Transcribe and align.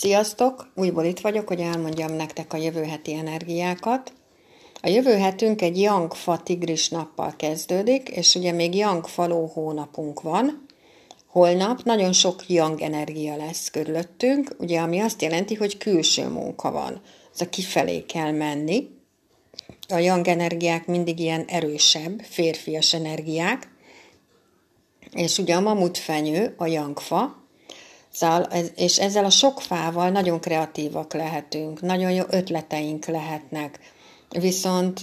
Sziasztok! 0.00 0.72
Újból 0.74 1.04
itt 1.04 1.20
vagyok, 1.20 1.48
hogy 1.48 1.60
elmondjam 1.60 2.12
nektek 2.12 2.52
a 2.52 2.56
jövő 2.56 2.82
heti 2.82 3.14
energiákat. 3.14 4.12
A 4.82 4.88
jövő 4.88 5.12
hetünk 5.16 5.62
egy 5.62 5.80
Yangfa 5.80 6.42
tigris 6.42 6.88
nappal 6.88 7.34
kezdődik, 7.36 8.08
és 8.08 8.34
ugye 8.34 8.52
még 8.52 8.74
Yangfa 8.74 9.26
ló 9.26 9.46
hónapunk 9.46 10.20
van. 10.20 10.66
Holnap 11.26 11.82
nagyon 11.82 12.12
sok 12.12 12.48
Yang 12.48 12.80
energia 12.80 13.36
lesz 13.36 13.70
körülöttünk, 13.70 14.56
ugye 14.58 14.80
ami 14.80 15.00
azt 15.00 15.22
jelenti, 15.22 15.54
hogy 15.54 15.78
külső 15.78 16.28
munka 16.28 16.70
van. 16.70 17.00
Ez 17.34 17.40
a 17.40 17.48
kifelé 17.48 18.02
kell 18.02 18.30
menni. 18.30 18.88
A 19.88 19.98
Yang 19.98 20.28
energiák 20.28 20.86
mindig 20.86 21.18
ilyen 21.18 21.44
erősebb, 21.44 22.20
férfias 22.20 22.94
energiák, 22.94 23.68
és 25.12 25.38
ugye 25.38 25.54
a 25.54 25.60
mamutfenyő, 25.60 26.54
a 26.56 26.66
Yangfa, 26.66 27.39
Szóval, 28.12 28.42
és 28.76 28.98
ezzel 28.98 29.24
a 29.24 29.30
sok 29.30 29.60
fával 29.60 30.10
nagyon 30.10 30.40
kreatívak 30.40 31.14
lehetünk, 31.14 31.80
nagyon 31.80 32.10
jó 32.10 32.24
ötleteink 32.30 33.06
lehetnek. 33.06 33.78
Viszont 34.38 35.00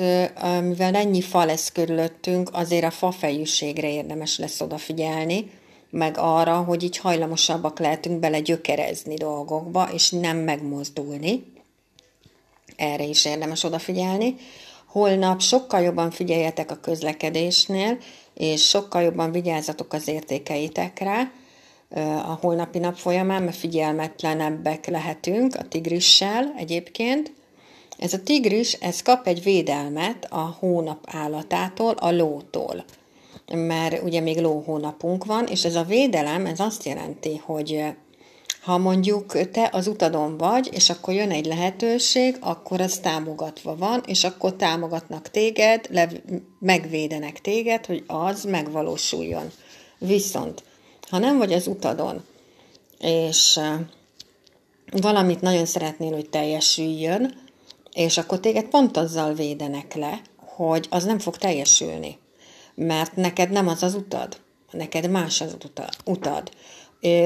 mivel 0.62 0.96
ennyi 0.96 1.22
fa 1.22 1.46
lesz 1.46 1.72
körülöttünk, 1.72 2.50
azért 2.54 2.84
a 2.84 2.92
fafejűségre 2.92 3.92
érdemes 3.92 4.38
lesz 4.38 4.62
odafigyelni, 4.62 5.52
meg 5.90 6.18
arra, 6.18 6.56
hogy 6.56 6.84
így 6.84 6.98
hajlamosabbak 6.98 7.80
lehetünk 7.80 8.20
bele 8.20 8.40
gyökerezni 8.40 9.16
dolgokba, 9.16 9.90
és 9.94 10.10
nem 10.10 10.38
megmozdulni. 10.38 11.54
Erre 12.76 13.04
is 13.04 13.26
érdemes 13.26 13.64
odafigyelni. 13.64 14.36
Holnap 14.86 15.42
sokkal 15.42 15.82
jobban 15.82 16.12
figyeljetek 16.12 16.72
a 16.72 16.80
közlekedésnél, 16.80 17.98
és 18.34 18.68
sokkal 18.68 19.02
jobban 19.02 19.32
vigyázzatok 19.32 19.94
az 19.94 20.08
értékeitekre, 20.08 21.32
a 22.26 22.38
holnapi 22.42 22.80
nap 22.80 22.96
folyamán, 22.96 23.44
mert 23.44 23.56
figyelmetlenebbek 23.56 24.88
lehetünk 24.88 25.56
a 25.56 25.68
tigrissel 25.68 26.54
egyébként. 26.58 27.32
Ez 27.98 28.14
a 28.14 28.24
tigris, 28.24 28.74
ez 28.74 29.02
kap 29.02 29.28
egy 29.28 29.44
védelmet 29.44 30.28
a 30.30 30.56
hónap 30.60 31.04
állatától, 31.12 31.92
a 31.92 32.12
lótól. 32.12 32.86
Mert 33.54 34.04
ugye 34.04 34.20
még 34.20 34.38
ló 34.38 34.64
hónapunk 34.66 35.26
van, 35.26 35.46
és 35.46 35.66
ez 35.66 35.76
a 35.76 35.84
védelem, 35.84 36.46
ez 36.46 36.60
azt 36.60 36.84
jelenti, 36.84 37.42
hogy 37.46 37.84
ha 38.62 38.78
mondjuk 38.78 39.50
te 39.52 39.70
az 39.72 39.88
utadon 39.88 40.38
vagy, 40.38 40.70
és 40.72 40.90
akkor 40.90 41.14
jön 41.14 41.32
egy 41.32 41.46
lehetőség, 41.46 42.38
akkor 42.40 42.82
az 42.82 42.98
támogatva 42.98 43.76
van, 43.76 44.04
és 44.06 44.24
akkor 44.24 44.56
támogatnak 44.56 45.32
téged, 45.32 45.90
megvédenek 46.60 47.42
téged, 47.42 47.86
hogy 47.86 48.04
az 48.08 48.44
megvalósuljon. 48.44 49.52
Viszont 49.98 50.64
ha 51.10 51.18
nem 51.18 51.38
vagy 51.38 51.54
az 51.54 51.68
utadon, 51.68 52.24
és 53.00 53.60
valamit 54.92 55.42
nagyon 55.42 55.66
szeretnél, 55.66 56.14
hogy 56.14 56.30
teljesüljön, 56.30 57.46
és 57.94 58.18
akkor 58.18 58.40
téged 58.40 58.66
pont 58.66 58.98
azzal 58.98 59.34
védenek 59.34 59.94
le, 59.94 60.22
hogy 60.38 60.88
az 60.90 61.04
nem 61.04 61.20
fog 61.20 61.38
teljesülni. 61.38 62.18
Mert 62.76 63.16
neked 63.16 63.50
nem 63.50 63.68
az 63.68 63.84
az 63.84 63.96
utad, 63.96 64.38
neked 64.72 65.10
más 65.10 65.42
az 65.42 65.58
utad. 66.06 66.52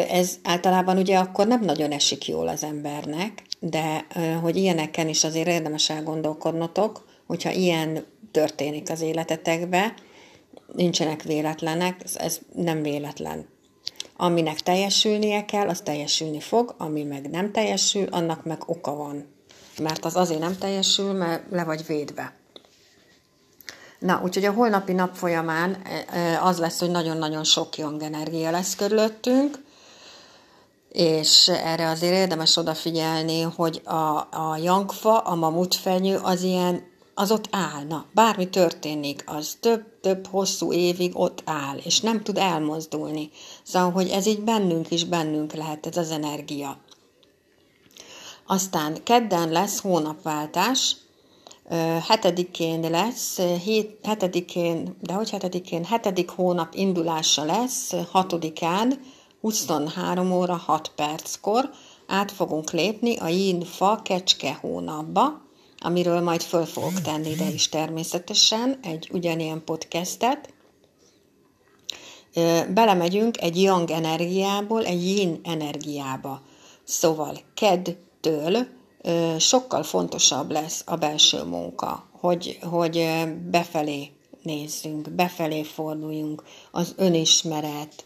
Ez 0.10 0.40
általában 0.44 0.98
ugye 0.98 1.18
akkor 1.18 1.48
nem 1.48 1.62
nagyon 1.62 1.92
esik 1.92 2.28
jól 2.28 2.48
az 2.48 2.64
embernek, 2.64 3.44
de 3.60 4.06
hogy 4.42 4.56
ilyeneken 4.56 5.08
is 5.08 5.24
azért 5.24 5.48
érdemes 5.48 5.90
elgondolkodnotok, 5.90 7.06
hogyha 7.28 7.52
ilyen 7.52 8.06
történik 8.32 8.90
az 8.90 9.02
életetekbe, 9.02 9.94
nincsenek 10.76 11.24
véletlenek, 11.24 12.04
ez 12.16 12.40
nem 12.56 12.82
véletlen. 12.82 13.51
Aminek 14.22 14.60
teljesülnie 14.60 15.46
kell, 15.46 15.68
az 15.68 15.80
teljesülni 15.80 16.40
fog, 16.40 16.76
ami 16.78 17.04
meg 17.04 17.30
nem 17.30 17.52
teljesül, 17.52 18.08
annak 18.12 18.46
meg 18.46 18.62
oka 18.66 18.96
van. 18.96 19.26
Mert 19.78 20.06
az 20.06 20.16
azért 20.16 20.40
nem 20.40 20.58
teljesül, 20.58 21.12
mert 21.12 21.44
le 21.52 21.64
vagy 21.64 21.86
védve. 21.86 22.34
Na, 24.00 24.22
úgyhogy 24.24 24.46
a 24.46 24.52
holnapi 24.52 24.94
nap 24.94 25.16
folyamán 25.16 25.82
e, 25.84 26.18
e, 26.18 26.44
az 26.44 26.58
lesz, 26.58 26.80
hogy 26.80 26.90
nagyon-nagyon 26.90 27.44
sok 27.44 27.78
young 27.78 28.02
energia 28.02 28.52
lesz 28.52 28.76
körülöttünk, 28.76 29.64
és 30.92 31.48
erre 31.48 31.90
azért 31.90 32.14
érdemes 32.14 32.58
odafigyelni, 32.58 33.42
hogy 33.42 33.82
a, 33.84 34.18
a 34.32 34.58
jangfa, 34.64 35.18
a 35.18 35.36
mamutfenyő 35.36 36.20
az 36.24 36.42
ilyen 36.42 36.84
az 37.14 37.32
ott 37.32 37.48
állna. 37.52 38.06
Bármi 38.14 38.50
történik, 38.50 39.24
az 39.26 39.58
több-több 39.60 40.28
hosszú 40.28 40.74
évig 40.74 41.12
ott 41.20 41.42
áll, 41.46 41.78
és 41.78 42.00
nem 42.00 42.24
tud 42.24 42.38
elmozdulni. 42.38 43.30
Szóval, 43.64 43.92
hogy 43.92 44.10
ez 44.10 44.26
így 44.26 44.42
bennünk 44.42 44.92
is 44.92 45.06
bennünk 45.06 45.54
lehet, 45.54 45.86
ez 45.86 45.98
az 45.98 46.12
energia. 46.12 46.78
Aztán 48.48 49.04
kedden 49.04 49.52
lesz 49.52 49.80
hónapváltás, 49.80 50.96
hetedikén 52.08 52.90
lesz, 52.90 53.40
hét, 53.64 53.98
hetedikén, 54.04 54.96
de 55.02 55.14
hogy 55.14 55.30
hetedikén, 55.30 55.86
hetedik 55.86 56.30
hónap 56.30 56.74
indulása 56.76 57.44
lesz, 57.44 57.94
hatodikán, 58.12 59.00
23 59.42 60.32
óra 60.32 60.56
6 60.56 60.92
perckor 60.96 61.70
át 62.08 62.32
fogunk 62.32 62.72
lépni 62.72 63.18
a 63.18 63.28
yin 63.28 63.64
fa 63.64 64.02
kecske 64.04 64.58
hónapba, 64.62 65.42
amiről 65.82 66.22
majd 66.22 66.42
föl 66.42 66.66
fogok 66.66 67.02
tenni 67.02 67.30
ide 67.30 67.50
is 67.50 67.70
természetesen, 67.70 68.80
egy 68.82 69.10
ugyanilyen 69.12 69.64
podcastet. 69.66 70.54
Belemegyünk 72.74 73.42
egy 73.42 73.62
yang 73.62 73.92
energiából 73.92 74.86
egy 74.86 75.08
yin 75.08 75.40
energiába. 75.44 76.42
Szóval 76.84 77.40
kedtől 77.54 78.68
sokkal 79.38 79.84
fontosabb 79.84 80.52
lesz 80.52 80.84
a 80.86 80.96
belső 80.96 81.44
munka, 81.44 82.10
hogy, 82.12 82.60
hogy 82.62 83.08
befelé 83.50 84.12
nézzünk, 84.44 85.10
befelé 85.10 85.64
forduljunk, 85.64 86.44
az 86.72 86.94
önismeret, 86.98 88.06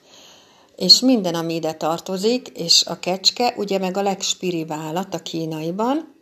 és 0.76 1.00
minden, 1.00 1.36
ami 1.36 1.54
ide 1.54 1.74
tartozik, 1.74 2.48
és 2.48 2.86
a 2.86 3.00
kecske, 3.00 3.54
ugye 3.58 3.78
meg 3.78 3.98
a 3.98 4.02
legspiriválat 4.02 5.14
a 5.14 5.20
kínaiban, 5.20 6.15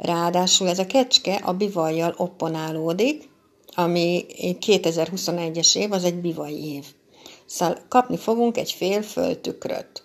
Ráadásul 0.00 0.68
ez 0.68 0.78
a 0.78 0.86
kecske 0.86 1.34
a 1.34 1.52
bivajjal 1.52 2.14
opponálódik, 2.16 3.28
ami 3.74 4.24
2021-es 4.38 5.76
év, 5.76 5.92
az 5.92 6.04
egy 6.04 6.14
bivaj 6.14 6.52
év. 6.52 6.84
Szóval 7.46 7.78
kapni 7.88 8.16
fogunk 8.16 8.56
egy 8.56 8.72
fél 8.72 9.02
földtükröt. 9.02 10.04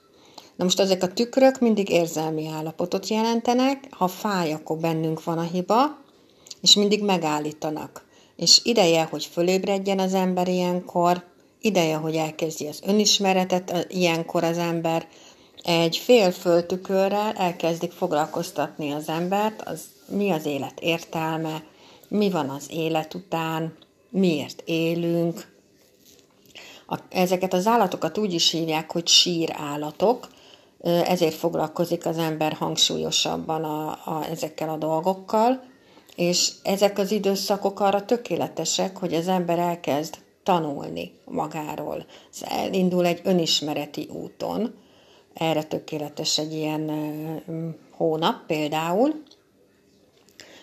Na 0.55 0.63
most 0.63 0.79
ezek 0.79 1.03
a 1.03 1.13
tükrök 1.13 1.59
mindig 1.59 1.89
érzelmi 1.89 2.47
állapotot 2.47 3.07
jelentenek, 3.07 3.87
ha 3.89 4.07
fáj, 4.07 4.53
akkor 4.53 4.77
bennünk 4.77 5.23
van 5.23 5.37
a 5.37 5.41
hiba, 5.51 5.97
és 6.61 6.75
mindig 6.75 7.03
megállítanak. 7.03 8.05
És 8.35 8.59
ideje, 8.63 9.03
hogy 9.03 9.25
fölébredjen 9.25 9.99
az 9.99 10.13
ember 10.13 10.47
ilyenkor, 10.47 11.23
ideje, 11.61 11.95
hogy 11.95 12.15
elkezdje 12.15 12.69
az 12.69 12.81
önismeretet 12.85 13.85
ilyenkor 13.89 14.43
az 14.43 14.57
ember, 14.57 15.07
egy 15.65 15.97
fél 15.97 16.31
föltükörrel 16.31 17.33
elkezdik 17.33 17.91
foglalkoztatni 17.91 18.91
az 18.91 19.09
embert, 19.09 19.61
az 19.61 19.81
mi 20.07 20.31
az 20.31 20.45
élet 20.45 20.79
értelme, 20.79 21.63
mi 22.07 22.29
van 22.29 22.49
az 22.49 22.67
élet 22.69 23.13
után, 23.13 23.73
miért 24.09 24.61
élünk. 24.65 25.53
A, 26.87 26.99
ezeket 27.09 27.53
az 27.53 27.67
állatokat 27.67 28.17
úgy 28.17 28.33
is 28.33 28.51
hívják, 28.51 28.91
hogy 28.91 29.07
sírállatok, 29.07 30.27
ezért 30.83 31.35
foglalkozik 31.35 32.05
az 32.05 32.17
ember 32.17 32.53
hangsúlyosabban 32.53 33.63
a, 33.63 33.89
a, 33.89 34.25
ezekkel 34.29 34.69
a 34.69 34.77
dolgokkal, 34.77 35.63
és 36.15 36.51
ezek 36.63 36.97
az 36.97 37.11
időszakok 37.11 37.79
arra 37.79 38.05
tökéletesek, 38.05 38.97
hogy 38.97 39.13
az 39.13 39.27
ember 39.27 39.59
elkezd 39.59 40.17
tanulni 40.43 41.13
magáról. 41.25 42.05
Ez 42.33 42.41
elindul 42.49 43.05
egy 43.05 43.21
önismereti 43.23 44.09
úton, 44.11 44.73
erre 45.35 45.63
tökéletes 45.63 46.37
egy 46.37 46.53
ilyen 46.53 46.91
hónap 47.91 48.45
például. 48.45 49.23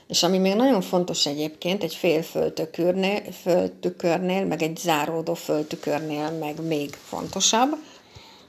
És 0.09 0.23
ami 0.23 0.39
még 0.39 0.55
nagyon 0.55 0.81
fontos 0.81 1.27
egyébként, 1.27 1.83
egy 1.83 1.95
fél 1.95 2.23
földtükörnél, 2.23 3.23
földtükörnél, 3.43 4.45
meg 4.45 4.63
egy 4.63 4.77
záródó 4.77 5.35
földtükörnél 5.35 6.31
meg 6.31 6.67
még 6.67 6.95
fontosabb, 6.95 7.77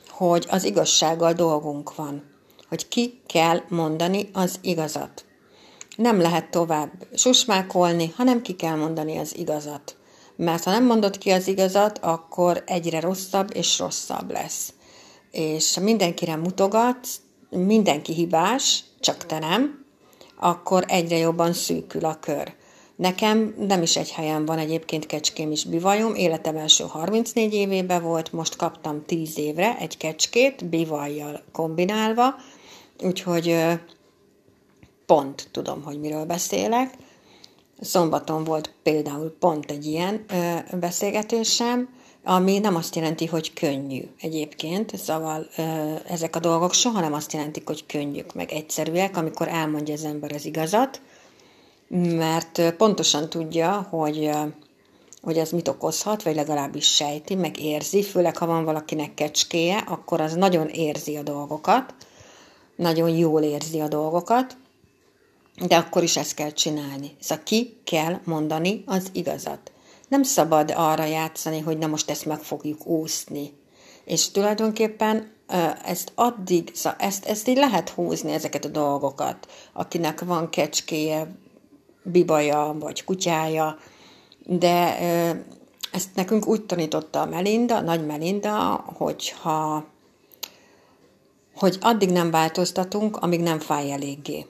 hogy 0.09 0.45
az 0.49 0.63
igazsággal 0.63 1.33
dolgunk 1.33 1.95
van. 1.95 2.31
Hogy 2.69 2.87
ki 2.87 3.21
kell 3.25 3.61
mondani 3.67 4.29
az 4.33 4.59
igazat. 4.61 5.25
Nem 5.95 6.21
lehet 6.21 6.51
tovább 6.51 6.91
susmákolni, 7.15 8.13
hanem 8.15 8.41
ki 8.41 8.55
kell 8.55 8.75
mondani 8.75 9.17
az 9.17 9.37
igazat. 9.37 9.95
Mert 10.35 10.63
ha 10.63 10.71
nem 10.71 10.85
mondod 10.85 11.17
ki 11.17 11.29
az 11.29 11.47
igazat, 11.47 11.97
akkor 11.97 12.63
egyre 12.65 12.99
rosszabb 12.99 13.49
és 13.55 13.79
rosszabb 13.79 14.31
lesz 14.31 14.73
és 15.33 15.79
mindenkire 15.79 16.35
mutogatsz, 16.35 17.21
mindenki 17.49 18.13
hibás, 18.13 18.83
csak 18.99 19.25
te 19.25 19.39
nem, 19.39 19.85
akkor 20.39 20.83
egyre 20.87 21.17
jobban 21.17 21.53
szűkül 21.53 22.05
a 22.05 22.19
kör. 22.19 22.53
Nekem 22.95 23.55
nem 23.57 23.81
is 23.81 23.97
egy 23.97 24.11
helyen 24.11 24.45
van 24.45 24.57
egyébként 24.57 25.05
kecském 25.05 25.51
is 25.51 25.63
bivajom, 25.65 26.15
életem 26.15 26.55
első 26.55 26.83
34 26.83 27.53
évében 27.53 28.03
volt, 28.03 28.31
most 28.31 28.55
kaptam 28.55 29.05
10 29.05 29.37
évre 29.37 29.77
egy 29.77 29.97
kecskét 29.97 30.65
bivajjal 30.65 31.43
kombinálva, 31.51 32.35
úgyhogy 33.03 33.57
pont 35.05 35.47
tudom, 35.51 35.83
hogy 35.83 35.99
miről 35.99 36.25
beszélek. 36.25 36.93
Szombaton 37.81 38.43
volt 38.43 38.73
például 38.83 39.35
pont 39.39 39.71
egy 39.71 39.85
ilyen 39.85 40.25
beszélgetésem, 40.79 41.89
ami 42.23 42.59
nem 42.59 42.75
azt 42.75 42.95
jelenti, 42.95 43.25
hogy 43.25 43.53
könnyű 43.53 44.01
egyébként, 44.21 44.97
szóval 44.97 45.47
ezek 46.07 46.35
a 46.35 46.39
dolgok 46.39 46.73
soha 46.73 46.99
nem 46.99 47.13
azt 47.13 47.33
jelentik, 47.33 47.67
hogy 47.67 47.85
könnyűk, 47.85 48.33
meg 48.33 48.51
egyszerűek, 48.51 49.17
amikor 49.17 49.47
elmondja 49.47 49.93
az 49.93 50.03
ember 50.03 50.31
az 50.33 50.45
igazat, 50.45 51.01
mert 51.97 52.73
pontosan 52.75 53.29
tudja, 53.29 53.87
hogy, 53.89 54.29
hogy 55.21 55.37
ez 55.37 55.51
mit 55.51 55.67
okozhat, 55.67 56.23
vagy 56.23 56.35
legalábbis 56.35 56.93
sejti, 56.93 57.35
meg 57.35 57.59
érzi, 57.59 58.03
főleg 58.03 58.37
ha 58.37 58.45
van 58.45 58.63
valakinek 58.65 59.13
kecskéje, 59.13 59.77
akkor 59.77 60.21
az 60.21 60.33
nagyon 60.33 60.67
érzi 60.67 61.15
a 61.15 61.23
dolgokat, 61.23 61.93
nagyon 62.75 63.09
jól 63.09 63.41
érzi 63.41 63.79
a 63.79 63.87
dolgokat, 63.87 64.57
de 65.67 65.75
akkor 65.75 66.03
is 66.03 66.17
ezt 66.17 66.33
kell 66.33 66.51
csinálni. 66.51 67.11
Szóval 67.19 67.43
ki 67.43 67.77
kell 67.83 68.19
mondani 68.23 68.83
az 68.85 69.09
igazat. 69.11 69.72
Nem 70.13 70.23
szabad 70.23 70.73
arra 70.75 71.03
játszani, 71.03 71.59
hogy 71.59 71.77
na 71.77 71.87
most 71.87 72.09
ezt 72.09 72.25
meg 72.25 72.39
fogjuk 72.39 72.87
úszni. 72.87 73.53
És 74.05 74.31
tulajdonképpen 74.31 75.31
ezt 75.85 76.11
addig, 76.15 76.71
ezt, 76.97 77.25
ezt 77.25 77.47
így 77.47 77.57
lehet 77.57 77.89
húzni, 77.89 78.31
ezeket 78.31 78.65
a 78.65 78.69
dolgokat, 78.69 79.47
akinek 79.71 80.21
van 80.21 80.49
kecskéje, 80.49 81.35
bibaja 82.03 82.75
vagy 82.79 83.03
kutyája, 83.03 83.77
de 84.45 84.97
ezt 85.91 86.15
nekünk 86.15 86.47
úgy 86.47 86.65
tanította 86.65 87.21
a 87.21 87.25
Melinda, 87.25 87.75
a 87.75 87.81
nagy 87.81 88.05
Melinda, 88.05 88.85
hogyha 88.95 89.85
hogy 91.55 91.77
addig 91.81 92.09
nem 92.09 92.31
változtatunk, 92.31 93.17
amíg 93.17 93.39
nem 93.39 93.59
fáj 93.59 93.91
eléggé. 93.91 94.45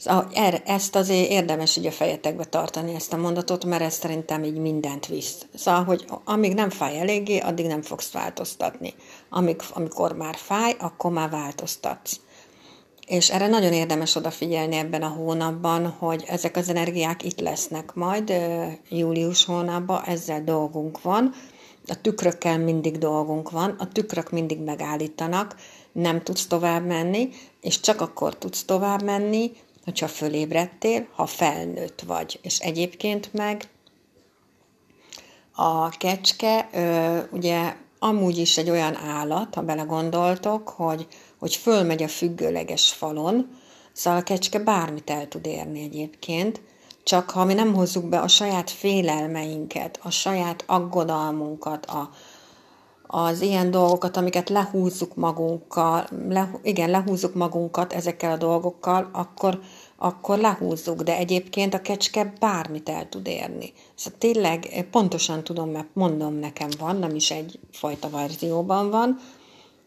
Szóval 0.00 0.28
ezt 0.64 0.96
azért 0.96 1.30
érdemes 1.30 1.76
így 1.76 1.86
a 1.86 1.90
fejetekbe 1.90 2.44
tartani, 2.44 2.94
ezt 2.94 3.12
a 3.12 3.16
mondatot, 3.16 3.64
mert 3.64 3.82
ez 3.82 3.94
szerintem 3.94 4.44
így 4.44 4.56
mindent 4.56 5.06
visz. 5.06 5.46
Szóval, 5.54 5.84
hogy 5.84 6.04
amíg 6.24 6.54
nem 6.54 6.70
fáj 6.70 6.98
eléggé, 6.98 7.38
addig 7.38 7.66
nem 7.66 7.82
fogsz 7.82 8.12
változtatni. 8.12 8.94
Amíg, 9.28 9.60
amikor 9.72 10.12
már 10.12 10.34
fáj, 10.36 10.76
akkor 10.78 11.10
már 11.10 11.30
változtatsz. 11.30 12.20
És 13.06 13.30
erre 13.30 13.46
nagyon 13.46 13.72
érdemes 13.72 14.14
odafigyelni 14.14 14.76
ebben 14.76 15.02
a 15.02 15.08
hónapban, 15.08 15.88
hogy 15.88 16.24
ezek 16.26 16.56
az 16.56 16.68
energiák 16.68 17.24
itt 17.24 17.40
lesznek 17.40 17.94
majd 17.94 18.32
július 18.88 19.44
hónapban, 19.44 20.02
ezzel 20.04 20.44
dolgunk 20.44 21.02
van. 21.02 21.32
A 21.86 22.00
tükrökkel 22.00 22.58
mindig 22.58 22.98
dolgunk 22.98 23.50
van, 23.50 23.76
a 23.78 23.88
tükrök 23.88 24.30
mindig 24.30 24.58
megállítanak, 24.60 25.56
nem 25.92 26.22
tudsz 26.22 26.46
tovább 26.46 26.86
menni, 26.86 27.28
és 27.60 27.80
csak 27.80 28.00
akkor 28.00 28.36
tudsz 28.36 28.64
tovább 28.64 29.02
menni, 29.02 29.50
hogyha 29.84 30.08
fölébredtél, 30.08 31.06
ha 31.14 31.26
felnőtt 31.26 32.00
vagy. 32.00 32.38
És 32.42 32.58
egyébként 32.58 33.32
meg 33.32 33.68
a 35.52 35.88
kecske 35.88 36.68
ugye 37.32 37.74
amúgy 37.98 38.38
is 38.38 38.58
egy 38.58 38.70
olyan 38.70 38.96
állat, 38.96 39.54
ha 39.54 39.62
belegondoltok, 39.62 40.68
hogy, 40.68 41.06
hogy 41.38 41.56
fölmegy 41.56 42.02
a 42.02 42.08
függőleges 42.08 42.92
falon, 42.92 43.58
szóval 43.92 44.20
a 44.20 44.22
kecske 44.22 44.58
bármit 44.58 45.10
el 45.10 45.28
tud 45.28 45.46
érni 45.46 45.82
egyébként, 45.82 46.60
csak 47.02 47.30
ha 47.30 47.44
mi 47.44 47.54
nem 47.54 47.74
hozzuk 47.74 48.08
be 48.08 48.18
a 48.18 48.28
saját 48.28 48.70
félelmeinket, 48.70 49.98
a 50.02 50.10
saját 50.10 50.64
aggodalmunkat, 50.66 51.86
a, 51.86 52.10
az 53.12 53.40
ilyen 53.40 53.70
dolgokat, 53.70 54.16
amiket 54.16 54.48
lehúzzuk 54.48 55.14
magunkkal, 55.14 56.06
le, 56.28 56.60
igen, 56.62 56.90
lehúzzuk 56.90 57.34
magunkat 57.34 57.92
ezekkel 57.92 58.32
a 58.32 58.36
dolgokkal, 58.36 59.10
akkor, 59.12 59.60
akkor 59.96 60.38
lehúzzuk, 60.38 61.02
de 61.02 61.16
egyébként 61.16 61.74
a 61.74 61.80
kecske 61.80 62.32
bármit 62.40 62.88
el 62.88 63.08
tud 63.08 63.26
érni. 63.26 63.72
Szóval 63.94 64.18
tényleg 64.18 64.86
pontosan 64.90 65.44
tudom, 65.44 65.70
mert 65.70 65.88
mondom, 65.92 66.34
nekem 66.34 66.68
van, 66.78 66.96
nem 66.96 67.14
is 67.14 67.30
egyfajta 67.30 68.10
verzióban 68.10 68.90
van, 68.90 69.18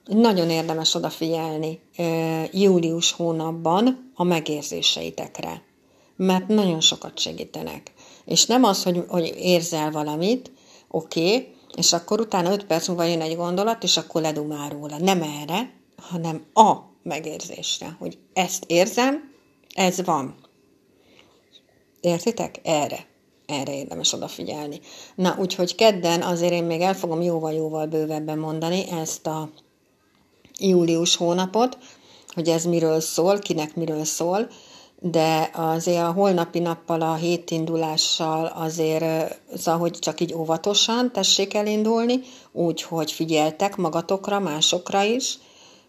nagyon 0.05 0.49
érdemes 0.49 0.95
odafigyelni 0.95 1.79
július 2.51 3.11
hónapban 3.11 4.11
a 4.15 4.23
megérzéseitekre, 4.23 5.61
mert 6.15 6.47
nagyon 6.47 6.81
sokat 6.81 7.19
segítenek. 7.19 7.91
És 8.25 8.45
nem 8.45 8.63
az, 8.63 8.83
hogy, 8.83 9.03
hogy 9.07 9.33
érzel 9.37 9.91
valamit, 9.91 10.51
oké, 10.87 11.35
okay, 11.35 11.53
és 11.77 11.93
akkor 11.93 12.19
utána 12.19 12.51
öt 12.51 12.65
perc 12.65 12.87
múlva 12.87 13.03
jön 13.03 13.21
egy 13.21 13.35
gondolat, 13.35 13.83
és 13.83 13.97
akkor 13.97 14.21
ledumál 14.21 14.69
róla. 14.69 14.97
Nem 14.97 15.21
erre, 15.21 15.73
hanem 15.97 16.45
a 16.53 16.75
megérzésre, 17.03 17.95
hogy 17.99 18.17
ezt 18.33 18.63
érzem, 18.67 19.31
ez 19.73 20.05
van. 20.05 20.35
Értitek? 22.01 22.59
Erre. 22.63 23.05
Erre 23.45 23.75
érdemes 23.75 24.13
odafigyelni. 24.13 24.79
Na, 25.15 25.35
úgyhogy 25.39 25.75
kedden 25.75 26.21
azért 26.21 26.51
én 26.51 26.63
még 26.63 26.81
el 26.81 26.93
fogom 26.93 27.21
jóval-jóval 27.21 27.85
bővebben 27.85 28.37
mondani 28.37 28.89
ezt 28.91 29.27
a 29.27 29.49
július 30.59 31.15
hónapot, 31.15 31.77
hogy 32.27 32.49
ez 32.49 32.65
miről 32.65 32.99
szól, 32.99 33.39
kinek 33.39 33.75
miről 33.75 34.03
szól, 34.03 34.47
de 35.05 35.49
azért 35.53 36.01
a 36.01 36.11
holnapi 36.11 36.59
nappal, 36.59 37.01
a 37.01 37.13
hétindulással 37.13 38.45
azért, 38.45 39.39
szóval, 39.57 39.79
hogy 39.79 39.99
csak 39.99 40.19
így 40.19 40.33
óvatosan 40.33 41.11
tessék 41.11 41.53
elindulni, 41.53 42.19
úgy, 42.51 42.81
hogy 42.81 43.11
figyeltek 43.11 43.75
magatokra, 43.75 44.39
másokra 44.39 45.01
is, 45.01 45.37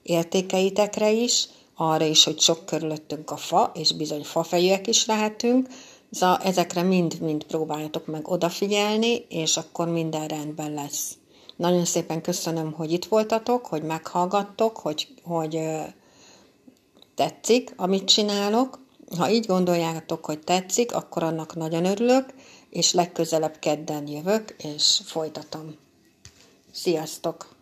értékeitekre 0.03 1.11
is, 1.11 1.49
arra 1.77 2.05
is, 2.05 2.25
hogy 2.25 2.41
sok 2.41 2.67
körülöttünk 2.67 3.31
a 3.31 3.37
fa, 3.37 3.71
és 3.75 3.93
bizony 3.93 4.23
fafejűek 4.23 4.87
is 4.87 5.07
lehetünk, 5.07 5.69
ezekre 6.43 6.83
mind-mind 6.83 7.45
próbáljatok 7.45 8.07
meg 8.07 8.29
odafigyelni, 8.29 9.27
és 9.29 9.57
akkor 9.57 9.89
minden 9.89 10.27
rendben 10.27 10.75
lesz. 10.75 11.13
Nagyon 11.57 11.85
szépen 11.85 12.23
köszönöm, 12.23 12.73
hogy 12.73 12.93
itt 12.93 13.05
voltatok, 13.05 13.67
hogy 13.67 13.83
meghallgattok, 13.83 14.77
hogy, 14.77 15.09
hogy 15.25 15.61
tetszik, 17.15 17.73
amit 17.77 18.05
csinálok, 18.05 18.83
ha 19.17 19.31
így 19.31 19.47
gondoljátok, 19.47 20.25
hogy 20.25 20.39
tetszik, 20.39 20.95
akkor 20.95 21.23
annak 21.23 21.55
nagyon 21.55 21.85
örülök, 21.85 22.35
és 22.71 22.93
legközelebb 22.93 23.59
kedden 23.59 24.07
jövök, 24.07 24.55
és 24.59 25.01
folytatom. 25.05 25.77
Sziasztok! 26.73 27.54